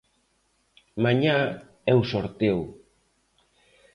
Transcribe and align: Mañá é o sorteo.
Mañá 1.03 1.37
é 1.91 1.93
o 2.01 2.07
sorteo. 2.11 2.59